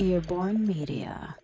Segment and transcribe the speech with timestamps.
[0.00, 1.34] Earborn Media.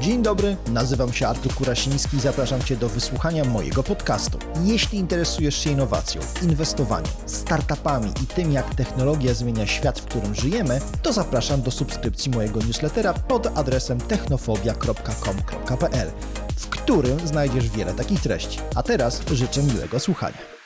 [0.00, 4.38] Dzień dobry, nazywam się Artur Kurasiński i zapraszam Cię do wysłuchania mojego podcastu.
[4.64, 10.80] Jeśli interesujesz się innowacją, inwestowaniem, startupami i tym, jak technologia zmienia świat, w którym żyjemy,
[11.02, 16.10] to zapraszam do subskrypcji mojego newslettera pod adresem technofobia.com.pl,
[16.56, 18.58] w którym znajdziesz wiele takich treści.
[18.74, 20.57] A teraz życzę miłego słuchania.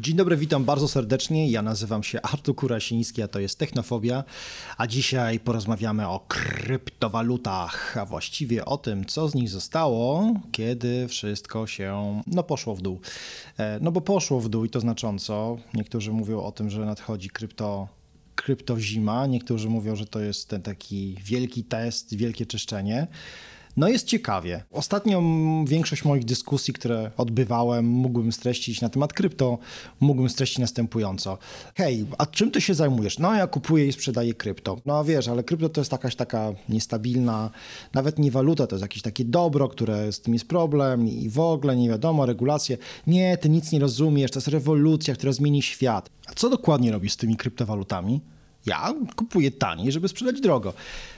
[0.00, 1.50] Dzień dobry, witam bardzo serdecznie.
[1.50, 4.24] Ja nazywam się Artur Kurasiński, a to jest Technofobia.
[4.78, 11.66] A dzisiaj porozmawiamy o kryptowalutach, a właściwie o tym, co z nich zostało, kiedy wszystko
[11.66, 13.00] się no, poszło w dół.
[13.58, 15.56] E, no bo poszło w dół i to znacząco.
[15.74, 17.88] Niektórzy mówią o tym, że nadchodzi krypto
[18.34, 23.06] kryptozima, niektórzy mówią, że to jest ten taki wielki test, wielkie czyszczenie.
[23.76, 24.64] No jest ciekawie.
[24.70, 25.22] Ostatnio
[25.66, 29.58] większość moich dyskusji, które odbywałem, mógłbym streścić na temat krypto,
[30.00, 31.38] mógłbym streścić następująco.
[31.74, 33.18] Hej, a czym ty się zajmujesz?
[33.18, 34.76] No ja kupuję i sprzedaję krypto.
[34.86, 37.50] No wiesz, ale krypto to jest jakaś taka niestabilna,
[37.94, 41.40] nawet nie waluta, to jest jakieś takie dobro, które z tym jest problem i w
[41.40, 42.78] ogóle nie wiadomo, regulacje.
[43.06, 46.10] Nie, ty nic nie rozumiesz, to jest rewolucja, która zmieni świat.
[46.26, 48.20] A co dokładnie robisz z tymi kryptowalutami?
[48.66, 50.72] Ja kupuję taniej, żeby sprzedać drogo.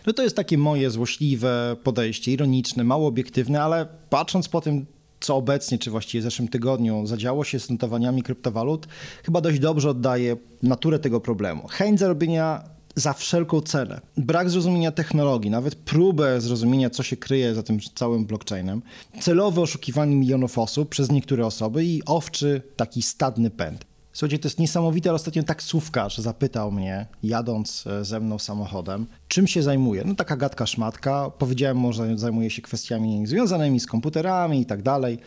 [0.06, 4.86] No to jest takie moje złośliwe podejście, ironiczne, mało obiektywne, ale patrząc po tym,
[5.20, 8.86] co obecnie, czy właściwie w zeszłym tygodniu zadziało się z notowaniami kryptowalut,
[9.24, 11.68] chyba dość dobrze oddaje naturę tego problemu.
[11.68, 14.00] Chęć zarobienia za wszelką cenę.
[14.16, 18.82] Brak zrozumienia technologii, nawet próbę zrozumienia, co się kryje za tym całym blockchainem,
[19.20, 23.91] celowe oszukiwanie milionów osób przez niektóre osoby i owczy taki stadny pęd.
[24.12, 29.46] Słuchajcie, to jest niesamowite, ale ostatnio taksówkarz zapytał mnie, jadąc e, ze mną samochodem, czym
[29.46, 30.04] się zajmuje.
[30.04, 31.30] No taka gadka szmatka.
[31.38, 35.18] Powiedziałem mu, że zajmuje się kwestiami związanymi z komputerami i tak dalej.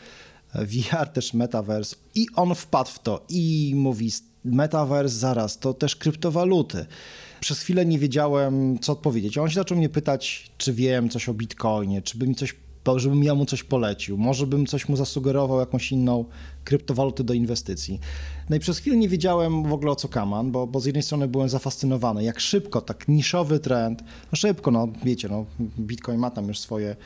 [0.54, 1.96] E, VR też metaverse.
[2.14, 4.12] I on wpadł w to i mówi,
[4.44, 6.86] metaverse zaraz, to też kryptowaluty.
[7.40, 9.38] Przez chwilę nie wiedziałem, co odpowiedzieć.
[9.38, 12.54] On się zaczął mnie pytać, czy wiem coś o bitcoinie, czy by mi coś
[12.96, 16.24] żebym ja mu coś polecił, może bym coś mu zasugerował, jakąś inną
[16.66, 18.00] kryptowalutę do inwestycji.
[18.50, 21.02] No i przez chwilę nie wiedziałem w ogóle o co kaman, bo, bo z jednej
[21.02, 25.44] strony byłem zafascynowany, jak szybko, tak niszowy trend, no szybko, no wiecie, no
[25.78, 26.96] Bitcoin ma tam już swoje,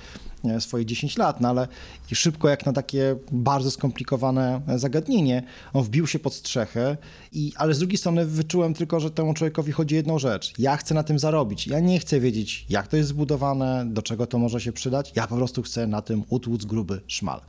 [0.59, 1.69] swoje 10 lat, no ale
[2.12, 6.97] szybko jak na takie bardzo skomplikowane zagadnienie, on wbił się pod strzechę,
[7.32, 10.94] i, ale z drugiej strony wyczułem tylko, że temu człowiekowi chodzi jedną rzecz, ja chcę
[10.94, 14.60] na tym zarobić, ja nie chcę wiedzieć jak to jest zbudowane, do czego to może
[14.60, 17.41] się przydać, ja po prostu chcę na tym utłuc gruby szmal.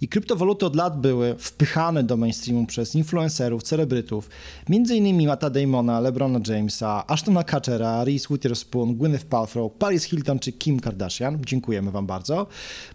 [0.00, 4.28] I kryptowaluty od lat były wpychane do mainstreamu przez influencerów, celebrytów,
[4.70, 5.26] m.in.
[5.26, 11.38] Matta Damona, LeBrona Jamesa, Ashtona Kutchera, Reese Witherspoon, Gwyneth Paltrow, Paris Hilton czy Kim Kardashian.
[11.46, 12.46] Dziękujemy Wam bardzo.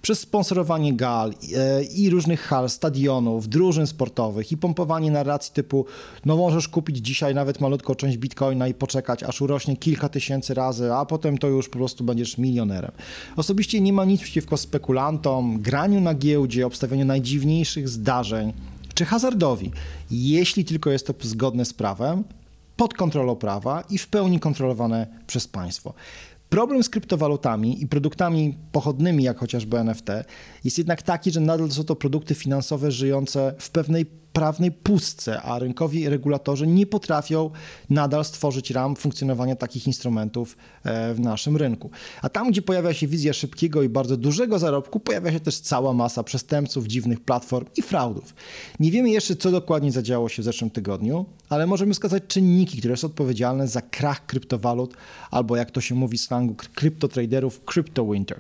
[0.02, 5.86] Przez sponsorowanie gal e, i różnych hal, stadionów, drużyn sportowych i pompowanie narracji typu
[6.26, 10.94] no możesz kupić dzisiaj nawet malutką część bitcoina i poczekać, aż urośnie kilka tysięcy razy,
[10.94, 12.92] a potem to już po prostu będziesz milionerem.
[13.36, 18.47] Osobiście nie ma nic przeciwko spekulantom, graniu na giełdzie, obstawianiu najdziwniejszych zdarzeń,
[18.94, 19.72] czy hazardowi,
[20.12, 22.24] jeśli tylko jest to zgodne z prawem,
[22.78, 25.94] pod kontrolą prawa i w pełni kontrolowane przez państwo.
[26.50, 30.10] Problem z kryptowalutami i produktami pochodnymi, jak chociażby NFT,
[30.64, 34.06] jest jednak taki, że nadal są to produkty finansowe żyjące w pewnej
[34.38, 37.50] prawnej pustce, a rynkowi regulatorzy nie potrafią
[37.90, 41.92] nadal stworzyć ram funkcjonowania takich instrumentów e, w naszym rynku.
[42.22, 45.94] A tam, gdzie pojawia się wizja szybkiego i bardzo dużego zarobku, pojawia się też cała
[45.94, 48.36] masa przestępców, dziwnych platform i fraudów.
[48.80, 52.98] Nie wiemy jeszcze, co dokładnie zadziało się w zeszłym tygodniu, ale możemy wskazać czynniki, które
[52.98, 54.94] są odpowiedzialne za krach kryptowalut,
[55.32, 58.40] albo jak to się mówi w slangu kryptotraderów, crypto winter.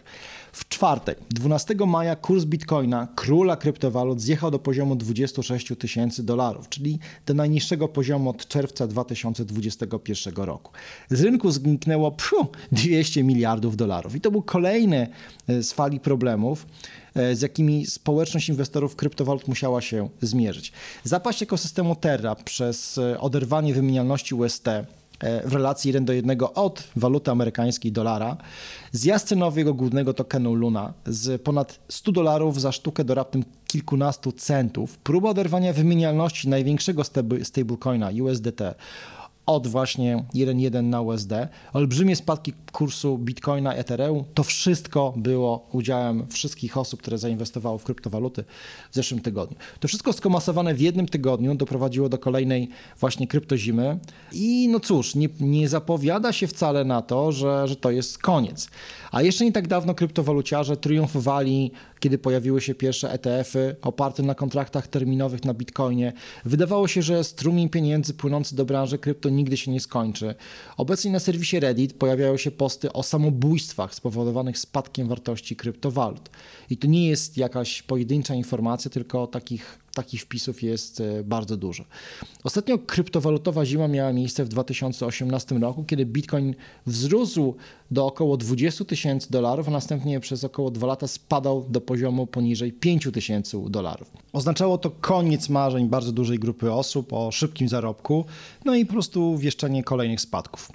[0.51, 5.86] W czwartek, 12 maja, kurs bitcoina, króla kryptowalut, zjechał do poziomu 26 tysięcy
[6.23, 10.71] dolarów, czyli do najniższego poziomu od czerwca 2021 roku.
[11.09, 14.15] Z rynku zniknęło pfu, 200 miliardów dolarów.
[14.15, 15.07] I to był kolejny
[15.47, 16.65] e, z fali problemów,
[17.15, 20.71] e, z jakimi społeczność inwestorów kryptowalut musiała się zmierzyć.
[21.03, 24.65] Zapaść ekosystemu Terra przez e, oderwanie wymienialności UST
[25.45, 28.37] w relacji 1 do 1 od waluty amerykańskiej dolara,
[28.91, 34.31] zjazd cenowy jego głównego tokenu Luna z ponad 100 dolarów za sztukę do raptem kilkunastu
[34.31, 37.03] centów, próba oderwania wymienialności największego
[37.43, 38.61] stablecoina USDT
[39.47, 41.31] od właśnie 1.1 na USD,
[41.73, 48.43] olbrzymie spadki kursu Bitcoina, Ethereum, to wszystko było udziałem wszystkich osób, które zainwestowały w kryptowaluty
[48.91, 49.57] w zeszłym tygodniu.
[49.79, 53.99] To wszystko skomasowane w jednym tygodniu doprowadziło do kolejnej właśnie kryptozimy
[54.33, 58.69] i no cóż, nie, nie zapowiada się wcale na to, że, że to jest koniec.
[59.11, 64.87] A jeszcze nie tak dawno kryptowaluciarze triumfowali, kiedy pojawiły się pierwsze ETF-y oparte na kontraktach
[64.87, 66.13] terminowych na Bitcoinie.
[66.45, 70.35] Wydawało się, że strumień pieniędzy płynący do branży krypto nigdy się nie skończy.
[70.77, 76.29] Obecnie na serwisie Reddit pojawiają się posty o samobójstwach spowodowanych spadkiem wartości kryptowalut.
[76.69, 81.83] I to nie jest jakaś pojedyncza informacja, tylko takich takich wpisów jest e, bardzo dużo.
[82.43, 86.55] Ostatnio kryptowalutowa zima miała miejsce w 2018 roku, kiedy Bitcoin
[86.85, 87.55] wzrósł
[87.91, 92.71] do około 20 tysięcy dolarów, a następnie przez około 2 lata spadał do poziomu poniżej
[92.73, 94.11] 5 tysięcy dolarów.
[94.33, 98.25] Oznaczało to koniec marzeń bardzo dużej grupy osób o szybkim zarobku,
[98.65, 100.71] no i po prostu wieszczenie kolejnych spadków.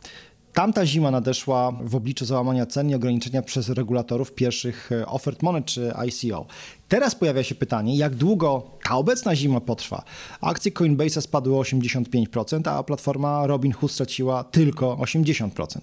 [0.52, 5.64] Tamta zima nadeszła w obliczu załamania cen i ograniczenia przez regulatorów pierwszych e, ofert monet
[5.64, 6.46] czy ICO.
[6.88, 10.04] Teraz pojawia się pytanie, jak długo ta obecna zima potrwa.
[10.40, 15.78] Akcje Coinbase'a spadły o 85%, a platforma Robinhood straciła tylko 80%.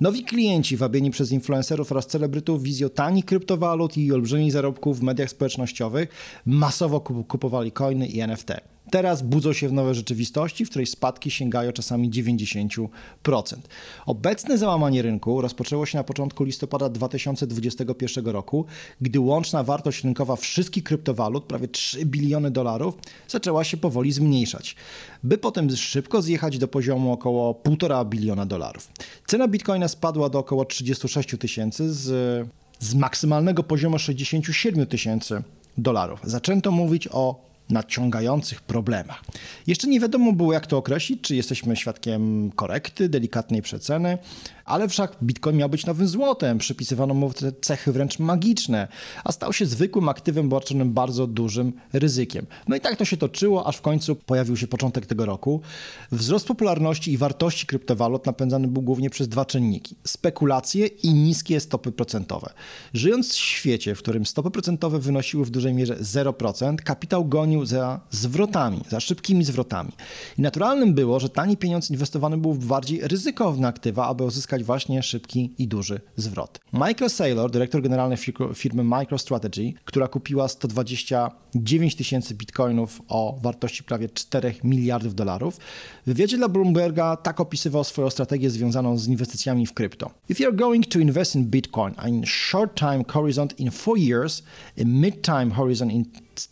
[0.00, 5.30] Nowi klienci wabieni przez influencerów oraz celebrytów wizją tanich kryptowalut i olbrzymich zarobków w mediach
[5.30, 6.08] społecznościowych
[6.46, 8.52] masowo kupowali coiny i NFT.
[8.90, 12.88] Teraz budzą się w nowej rzeczywistości, w której spadki sięgają czasami 90%.
[14.06, 18.64] Obecne załamanie rynku rozpoczęło się na początku listopada 2021 roku,
[19.00, 22.98] gdy łączna wartość rynkowa wszystkich kryptowalut, prawie 3 biliony dolarów,
[23.28, 24.76] zaczęła się powoli zmniejszać,
[25.22, 28.88] by potem szybko zjechać do poziomu około 1,5 biliona dolarów.
[29.26, 32.48] Cena bitcoina spadła do około 36 tysięcy z,
[32.78, 35.42] z maksymalnego poziomu 67 tysięcy
[35.78, 36.20] dolarów.
[36.24, 39.24] Zaczęto mówić o nadciągających problemach.
[39.66, 44.18] Jeszcze nie wiadomo było, jak to określić, czy jesteśmy świadkiem korekty, delikatnej przeceny,
[44.70, 48.88] ale wszak Bitcoin miał być nowym złotem, przypisywano mu te cechy wręcz magiczne,
[49.24, 52.46] a stał się zwykłym aktywem obarczonym bardzo dużym ryzykiem.
[52.68, 55.60] No i tak to się toczyło, aż w końcu pojawił się początek tego roku.
[56.12, 61.92] Wzrost popularności i wartości kryptowalut napędzany był głównie przez dwa czynniki: spekulacje i niskie stopy
[61.92, 62.52] procentowe.
[62.94, 68.00] Żyjąc w świecie, w którym stopy procentowe wynosiły w dużej mierze 0%, kapitał gonił za
[68.10, 69.92] zwrotami, za szybkimi zwrotami.
[70.38, 75.02] I naturalnym było, że tani pieniądz inwestowany był w bardziej ryzykowne aktywa, aby uzyskać właśnie
[75.02, 76.60] szybki i duży zwrot.
[76.72, 78.16] Michael Saylor, dyrektor generalny
[78.54, 86.36] firmy MicroStrategy, która kupiła 129 tysięcy bitcoinów o wartości prawie 4 miliardów dolarów, w wywiadzie
[86.36, 90.10] dla Bloomberga tak opisywał swoją strategię związaną z inwestycjami w krypto.
[90.28, 94.42] If you're going to invest in Bitcoin in short time horizon in 4 years,
[94.80, 96.04] a mid time horizon in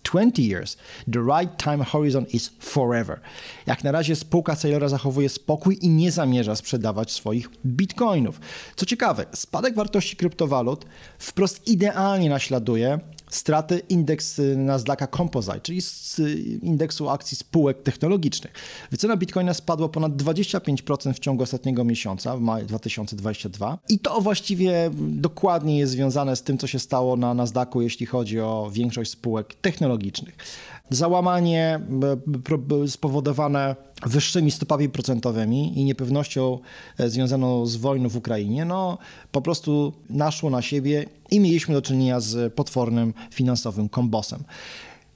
[0.02, 0.76] 20 years.
[1.12, 3.20] The right time horizon is forever.
[3.66, 8.40] Jak na razie spółka Saylora zachowuje spokój i nie zamierza sprzedawać swoich bitcoinów.
[8.76, 10.84] Co ciekawe, spadek wartości kryptowalut
[11.18, 12.98] wprost idealnie naśladuje
[13.30, 16.20] straty indeks Nasdaqa Composite, czyli z
[16.62, 18.52] indeksu akcji spółek technologicznych.
[18.90, 24.90] Wycena Bitcoina spadła ponad 25% w ciągu ostatniego miesiąca, w maju 2022 i to właściwie
[24.98, 29.54] dokładnie jest związane z tym, co się stało na Nasdaqu, jeśli chodzi o większość spółek
[29.54, 30.36] technologicznych.
[30.90, 31.80] Załamanie
[32.86, 36.58] spowodowane wyższymi stopami procentowymi i niepewnością
[36.98, 38.98] e, związaną z wojną w Ukrainie, no
[39.32, 44.44] po prostu naszło na siebie i mieliśmy do czynienia z potwornym finansowym kombosem.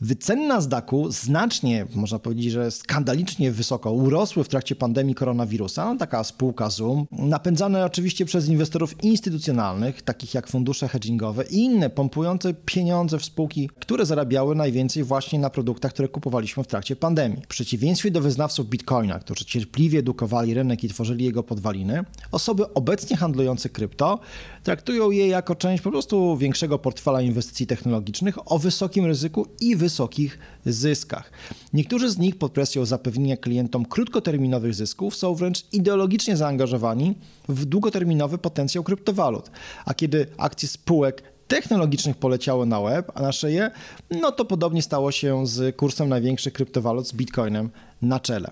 [0.04, 5.84] Wyceny Nasdaqu znacznie, można powiedzieć, że skandalicznie wysoko urosły w trakcie pandemii koronawirusa.
[5.84, 11.90] No, taka spółka Zoom, napędzane oczywiście przez inwestorów instytucjonalnych, takich jak fundusze hedgingowe i inne,
[11.90, 17.42] pompujące pieniądze w spółki, które zarabiały najwięcej właśnie na produktach, które kupowaliśmy w trakcie pandemii.
[17.42, 23.16] W przeciwieństwie do wyznawców Bitcoina, którzy cierpliwie edukowali rynek i tworzyli jego podwaliny, osoby obecnie
[23.16, 24.18] handlujące krypto
[24.62, 29.91] traktują je jako część po prostu większego portfela inwestycji technologicznych o wysokim ryzyku i wysokim
[29.92, 31.30] wysokich zyskach.
[31.72, 37.14] Niektórzy z nich pod presją zapewnienia klientom krótkoterminowych zysków są wręcz ideologicznie zaangażowani
[37.48, 39.50] w długoterminowy potencjał kryptowalut,
[39.84, 43.70] a kiedy akcje spółek technologicznych poleciały na web, a na szyję,
[44.10, 47.70] no to podobnie stało się z kursem największych kryptowalut z Bitcoinem
[48.02, 48.50] na czele.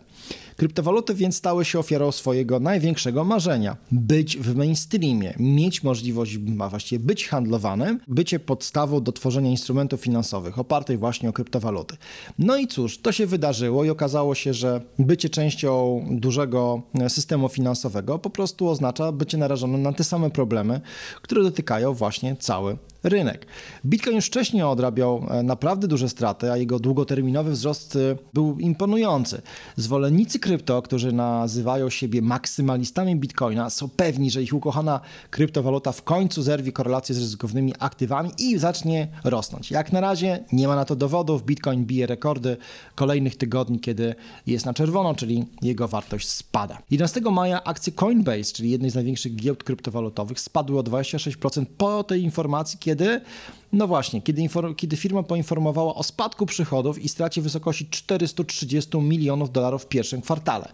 [0.57, 7.05] Kryptowaluty więc stały się ofiarą swojego największego marzenia być w mainstreamie, mieć możliwość, a właściwie
[7.05, 11.97] być handlowanym, bycie podstawą do tworzenia instrumentów finansowych opartych właśnie o kryptowaluty.
[12.39, 18.19] No i cóż, to się wydarzyło i okazało się, że bycie częścią dużego systemu finansowego
[18.19, 20.81] po prostu oznacza bycie narażonym na te same problemy,
[21.23, 23.47] które dotykają właśnie cały rynek.
[23.85, 29.43] Bitcoin już wcześniej odrabiał e, naprawdę duże straty, a jego długoterminowy wzrost e, był imponujący.
[29.77, 36.43] Zwolennicy krypto, którzy nazywają siebie maksymalistami Bitcoina, są pewni, że ich ukochana kryptowaluta w końcu
[36.43, 39.71] zerwie korelację z ryzykownymi aktywami i zacznie rosnąć.
[39.71, 41.45] Jak na razie nie ma na to dowodów.
[41.45, 42.57] Bitcoin bije rekordy
[42.95, 44.15] kolejnych tygodni, kiedy
[44.47, 46.79] jest na czerwono, czyli jego wartość spada.
[46.91, 52.23] 11 maja akcje Coinbase, czyli jednej z największych giełd kryptowalutowych, spadły o 26% po tej
[52.23, 53.23] informacji, kiedy Trakya'da
[53.73, 54.43] no właśnie, kiedy,
[54.77, 60.21] kiedy firma poinformowała o spadku przychodów i stracie w wysokości 430 milionów dolarów w pierwszym
[60.23, 60.73] kwartale.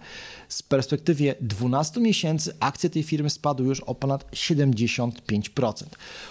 [0.49, 5.85] Z perspektywy 12 miesięcy akcje tej firmy spadły już o ponad 75%.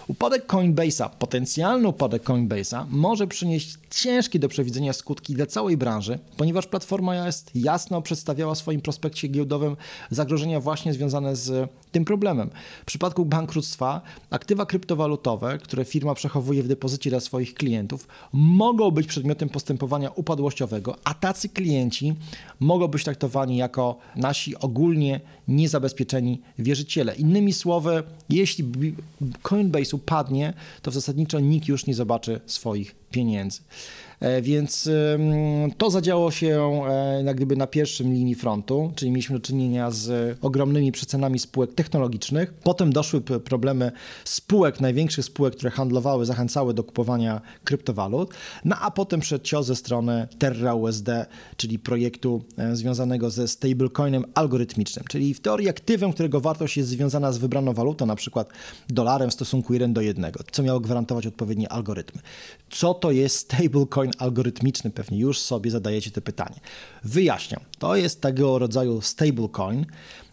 [0.08, 6.68] Upadek Coinbase'a, potencjalny upadek Coinbase'a może przynieść ciężkie do przewidzenia skutki dla całej branży, ponieważ
[6.68, 9.78] platforma jest jasno przedstawiała w swoim prospekcie giełdowym
[10.12, 12.50] zagrożenia właśnie związane z tym problemem.
[12.82, 19.08] W przypadku bankructwa aktywa kryptowalutowe, które firma przechowuje w depozycie dla swoich klientów, mogą być
[19.08, 22.16] przedmiotem postępowania upadłościowego, a tacy klienci
[22.60, 27.16] mogą być traktowani jako nasi ogólnie niezabezpieczeni wierzyciele.
[27.16, 28.66] Innymi słowy, jeśli
[29.42, 33.62] Coinbase upadnie, to zasadniczo nikt już nie zobaczy swoich pieniędzy.
[34.20, 34.90] E, więc
[35.78, 40.38] to zadziało się e, jak gdyby na pierwszym linii frontu, czyli mieliśmy do czynienia z
[40.42, 42.54] ogromnymi przecenami spółek technologicznych.
[42.54, 43.92] Potem doszły problemy
[44.24, 48.34] spółek, największych spółek, które handlowały, zachęcały do kupowania kryptowalut.
[48.66, 51.10] No a potem przed ze strony Terra USD,
[51.58, 57.32] czyli projektu e, związanego ze stablecoinem algorytmicznym, czyli w teorii aktywem, którego wartość jest związana
[57.32, 58.50] z wybraną walutą, na przykład
[58.90, 62.22] dolarem w stosunku 1 do 1, co miało gwarantować odpowiednie algorytmy.
[62.70, 64.05] Co to jest stablecoin?
[64.06, 66.60] Stablecoin algorytmiczny, pewnie już sobie zadajecie to pytanie.
[67.04, 69.86] Wyjaśniam, to jest tego rodzaju stablecoin,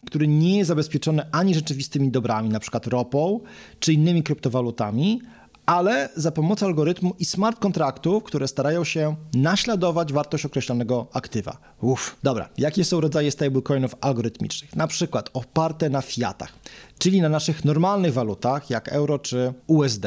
[0.07, 2.81] który nie jest zabezpieczony ani rzeczywistymi dobrami, np.
[2.87, 3.41] ropą
[3.81, 5.21] czy innymi kryptowalutami,
[5.67, 11.59] ale za pomocą algorytmu i smart kontraktów, które starają się naśladować wartość określonego aktywa.
[11.81, 12.49] Uff, dobra.
[12.59, 14.77] Jakie są rodzaje stablecoinów algorytmicznych?
[14.77, 16.53] Na przykład oparte na fiatach,
[16.99, 20.07] czyli na naszych normalnych walutach, jak euro czy USD.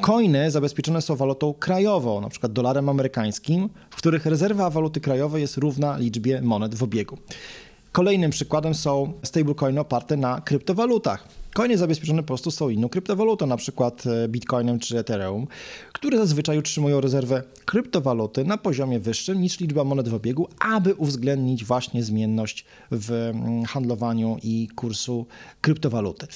[0.00, 5.98] Coiny zabezpieczone są walutą krajową, przykład dolarem amerykańskim, w których rezerwa waluty krajowej jest równa
[5.98, 7.18] liczbie monet w obiegu.
[7.92, 11.28] Kolejnym przykładem są stablecoiny oparte na kryptowalutach.
[11.54, 15.46] Coiny zabezpieczone po prostu są inną kryptowalutą, na przykład e, Bitcoinem czy Ethereum,
[15.92, 21.64] które zazwyczaj utrzymują rezerwę kryptowaluty na poziomie wyższym niż liczba monet w obiegu, aby uwzględnić
[21.64, 25.26] właśnie zmienność w mm, handlowaniu i kursu
[25.60, 26.26] kryptowaluty.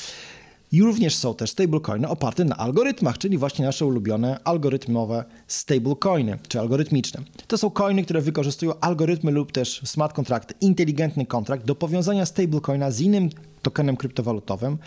[0.72, 6.60] I również są też stablecoiny oparte na algorytmach, czyli właśnie nasze ulubione algorytmowe stablecoiny, czy
[6.60, 7.22] algorytmiczne.
[7.46, 12.90] To są coiny, które wykorzystują algorytmy lub też smart kontrakty, inteligentny kontrakt do powiązania stablecoina
[12.90, 13.30] z innym
[13.62, 14.78] tokenem kryptowalutowym,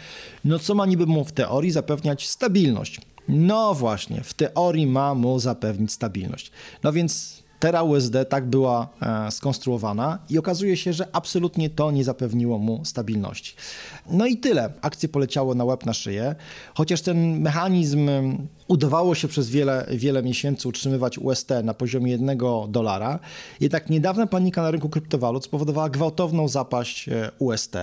[0.45, 3.01] no co ma niby mu w teorii zapewniać stabilność.
[3.27, 6.51] No właśnie, w teorii ma mu zapewnić stabilność.
[6.83, 12.03] No więc Terra USD tak była e, skonstruowana i okazuje się, że absolutnie to nie
[12.03, 13.55] zapewniło mu stabilności.
[14.09, 14.73] No i tyle.
[14.81, 16.35] Akcje poleciało na łeb na szyję,
[16.73, 18.09] chociaż ten mechanizm
[18.67, 23.19] udawało się przez wiele, wiele miesięcy utrzymywać UST na poziomie 1 dolara,
[23.59, 27.75] jednak niedawna panika na rynku kryptowalut spowodowała gwałtowną zapaść e, UST.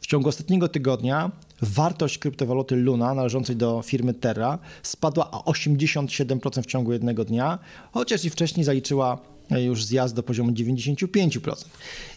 [0.00, 1.30] W ciągu ostatniego tygodnia
[1.62, 7.58] wartość kryptowaluty Luna należącej do firmy Terra spadła o 87% w ciągu jednego dnia,
[7.92, 9.18] chociaż i wcześniej zaliczyła
[9.50, 11.64] już zjazd do poziomu 95%.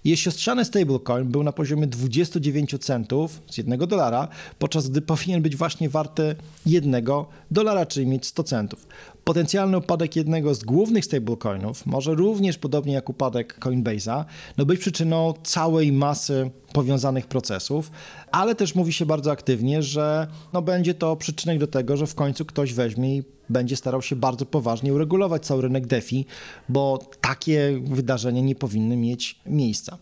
[0.03, 4.27] Jej siostrzany stablecoin był na poziomie 29 centów z 1 dolara,
[4.59, 7.05] podczas gdy powinien być właśnie warty 1
[7.51, 8.87] dolara, czyli mieć 100 centów.
[9.23, 14.25] Potencjalny upadek jednego z głównych stablecoinów może również, podobnie jak upadek Coinbase'a,
[14.57, 17.91] no być przyczyną całej masy powiązanych procesów,
[18.31, 22.15] ale też mówi się bardzo aktywnie, że no będzie to przyczynek do tego, że w
[22.15, 26.25] końcu ktoś weźmie i będzie starał się bardzo poważnie uregulować cały rynek DeFi,
[26.69, 29.97] bo takie wydarzenia nie powinny mieć miejsca.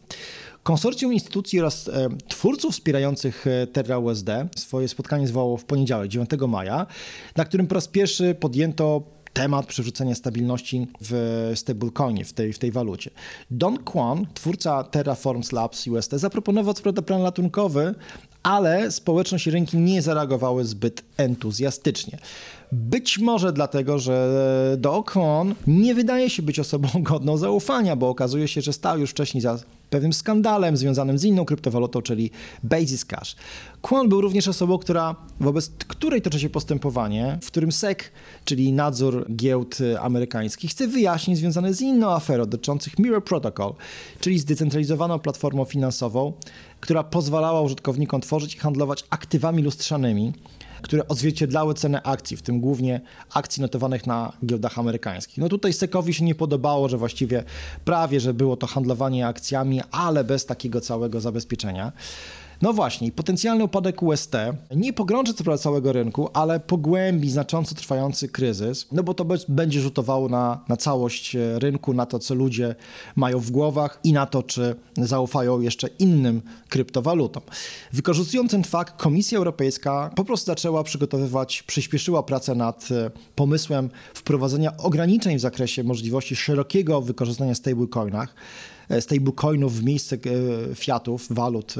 [0.69, 6.29] Konsorcjum instytucji oraz e, twórców wspierających e, Terra USD swoje spotkanie zwołało w poniedziałek, 9
[6.47, 6.85] maja,
[7.35, 12.71] na którym po raz pierwszy podjęto temat przerzucenia stabilności w stablecoinie, w tej, w tej
[12.71, 13.11] walucie.
[13.51, 17.95] Don Kwon, twórca Terraforms Labs USD, zaproponował co prawda plan ratunkowy,
[18.43, 22.17] ale społeczność i rynki nie zareagowały zbyt entuzjastycznie.
[22.71, 28.47] Być może dlatego, że Do Kwon nie wydaje się być osobą godną zaufania, bo okazuje
[28.47, 29.59] się, że stał już wcześniej za
[29.89, 32.31] pewnym skandalem związanym z inną kryptowalutą, czyli
[32.63, 33.35] Basis Cash.
[33.81, 37.97] Kwon był również osobą, która, wobec której toczy się postępowanie, w którym SEC,
[38.45, 43.73] czyli nadzór giełd amerykańskich, chce wyjaśnić związane z inną aferą dotyczących Mirror Protocol,
[44.19, 46.33] czyli zdecentralizowaną platformą finansową,
[46.79, 50.33] która pozwalała użytkownikom tworzyć i handlować aktywami lustrzanymi,
[50.81, 53.01] które odzwierciedlały cenę akcji, w tym głównie
[53.33, 55.37] akcji notowanych na giełdach amerykańskich.
[55.37, 57.43] No tutaj Sekowi się nie podobało, że właściwie
[57.85, 61.91] prawie, że było to handlowanie akcjami, ale bez takiego całego zabezpieczenia.
[62.61, 64.33] No właśnie, potencjalny upadek UST
[64.75, 69.81] nie pogrąży co prawda całego rynku, ale pogłębi znacząco trwający kryzys, no bo to będzie
[69.81, 72.75] rzutowało na, na całość e, rynku, na to, co ludzie
[73.15, 77.43] mają w głowach i na to, czy zaufają jeszcze innym kryptowalutom.
[77.93, 84.77] Wykorzystując ten fakt, Komisja Europejska po prostu zaczęła przygotowywać, przyspieszyła pracę nad e, pomysłem wprowadzenia
[84.77, 88.35] ograniczeń w zakresie możliwości szerokiego wykorzystania stablecoinach.
[88.89, 91.75] E, stablecoinów w miejsce e, fiatów, walut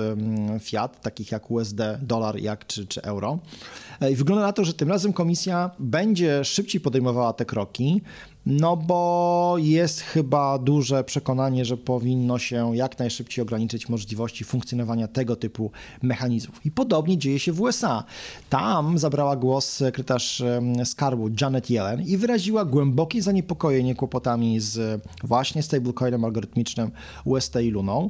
[0.60, 3.40] fiat, takich jak USD, dolar jak, czy, czy euro.
[4.02, 8.02] E, I wygląda na to, że tym razem komisja będzie szybciej podejmowała te kroki,
[8.46, 15.36] no bo jest chyba duże przekonanie, że powinno się jak najszybciej ograniczyć możliwości funkcjonowania tego
[15.36, 16.66] typu mechanizmów.
[16.66, 18.04] I podobnie dzieje się w USA.
[18.50, 20.44] Tam zabrała głos sekretarz
[20.86, 26.92] skarbu Janet Yellen i wyraziła głębokie zaniepokojenie kłopotami z właśnie stablecoinem algorytmicznym
[27.26, 28.10] UST i Luną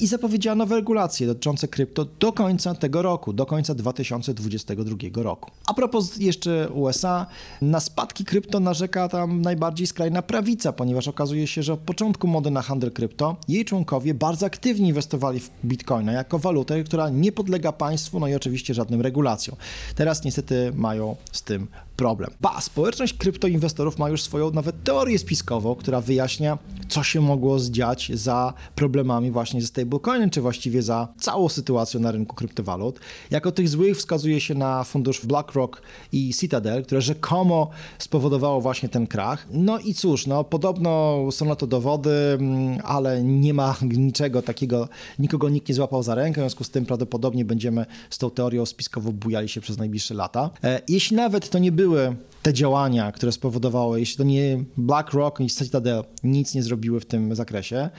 [0.00, 5.50] i zapowiedziała nowe regulacje dotyczące krypto do końca tego roku, do końca 2022 roku.
[5.66, 7.26] A propos jeszcze USA,
[7.62, 12.28] na spadki krypto narzeka tam najbardziej bardziej skrajna prawica, ponieważ okazuje się, że od początku
[12.28, 17.32] mody na handel krypto jej członkowie bardzo aktywnie inwestowali w bitcoina jako walutę, która nie
[17.32, 19.56] podlega państwu, no i oczywiście żadnym regulacjom.
[19.94, 22.30] Teraz niestety mają z tym problem.
[22.40, 26.58] Ba, społeczność kryptoinwestorów ma już swoją nawet teorię spiskową, która wyjaśnia,
[26.88, 32.10] co się mogło zdziać za problemami właśnie ze stablecoinem, czy właściwie za całą sytuacją na
[32.10, 33.00] rynku kryptowalut.
[33.30, 39.06] Jako tych złych wskazuje się na fundusz BlackRock i Citadel, które rzekomo spowodowało właśnie ten
[39.06, 39.46] krach.
[39.60, 43.76] No i cóż, no podobno są na to dowody, mm, ale nie ma
[44.06, 44.88] niczego takiego,
[45.18, 48.66] nikogo nikt nie złapał za rękę, w związku z tym prawdopodobnie będziemy z tą teorią
[48.66, 50.50] spiskową bujali się przez najbliższe lata.
[50.64, 52.16] E, jeśli nawet to nie były
[52.50, 57.34] te działania, które spowodowały, jeśli to nie BlackRock i Citadel nic nie zrobiły w tym
[57.34, 57.90] zakresie,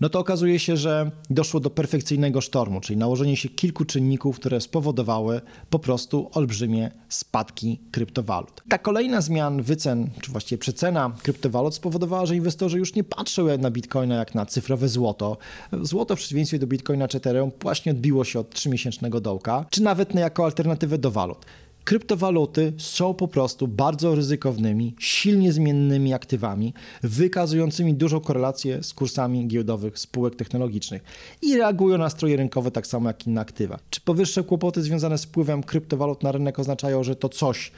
[0.00, 4.60] no to okazuje się, że doszło do perfekcyjnego sztormu, czyli nałożenie się kilku czynników, które
[4.60, 8.62] spowodowały po prostu olbrzymie spadki kryptowalut.
[8.68, 13.70] Ta kolejna zmian wycen, czy właściwie przecena kryptowalut spowodowała, że inwestorzy już nie patrzą na
[13.70, 15.36] bitcoina jak na cyfrowe złoto.
[15.82, 20.14] Złoto w przeciwieństwie do bitcoina czy Ethereum właśnie odbiło się od 3-miesięcznego dołka, czy nawet
[20.14, 21.46] jako alternatywę do walut.
[21.88, 29.98] Kryptowaluty są po prostu bardzo ryzykownymi, silnie zmiennymi aktywami, wykazującymi dużą korelację z kursami giełdowych
[29.98, 31.02] spółek technologicznych
[31.42, 33.78] i reagują na stroje rynkowe tak samo jak inne aktywa.
[33.90, 37.72] Czy powyższe kłopoty związane z wpływem kryptowalut na rynek oznaczają, że to coś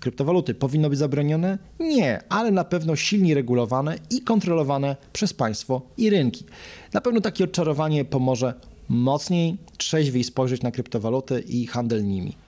[0.00, 1.58] kryptowaluty powinno być zabronione?
[1.80, 6.44] Nie, ale na pewno silnie regulowane i kontrolowane przez państwo i rynki.
[6.92, 8.54] Na pewno takie odczarowanie pomoże
[8.88, 12.45] mocniej, trzeźwiej spojrzeć na kryptowaluty i handel nimi.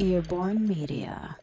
[0.00, 1.38] Earborn Media.